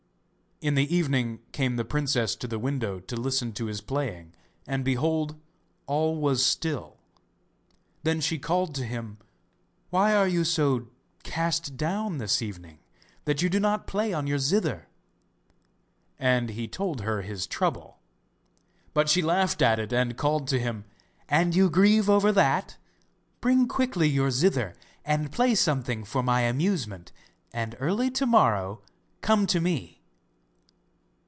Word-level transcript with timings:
In 0.63 0.75
the 0.75 0.95
evening 0.95 1.39
came 1.53 1.75
the 1.75 1.83
princess 1.83 2.35
to 2.35 2.47
the 2.47 2.59
window 2.59 2.99
to 2.99 3.15
listen 3.15 3.51
to 3.53 3.65
his 3.65 3.81
playing, 3.81 4.35
and 4.67 4.85
behold 4.85 5.41
all 5.87 6.15
was 6.17 6.45
still. 6.45 6.99
Then 8.03 8.21
she 8.21 8.37
called 8.37 8.75
to 8.75 8.85
him: 8.85 9.17
'Why 9.89 10.13
are 10.15 10.27
you 10.27 10.43
so 10.43 10.89
cast 11.23 11.77
down 11.77 12.19
this 12.19 12.43
evening, 12.43 12.77
that 13.25 13.41
you 13.41 13.49
do 13.49 13.59
not 13.59 13.87
play 13.87 14.13
on 14.13 14.27
your 14.27 14.37
zither?' 14.37 14.87
And 16.19 16.51
he 16.51 16.67
told 16.67 17.01
her 17.01 17.23
his 17.23 17.47
trouble. 17.47 17.97
But 18.93 19.09
she 19.09 19.23
laughed 19.23 19.63
at 19.63 19.79
it, 19.79 19.91
and 19.91 20.15
called 20.15 20.47
to 20.49 20.59
him: 20.59 20.85
'And 21.27 21.55
you 21.55 21.71
grieve 21.71 22.07
over 22.07 22.31
that? 22.33 22.77
Bring 23.39 23.67
quickly 23.67 24.07
your 24.07 24.29
zither, 24.29 24.75
and 25.03 25.31
play 25.31 25.55
something 25.55 26.03
for 26.03 26.21
my 26.21 26.41
amusement, 26.41 27.11
and 27.51 27.75
early 27.79 28.11
to 28.11 28.27
morrow 28.27 28.83
come 29.21 29.47
to 29.47 29.59
me. 29.59 29.97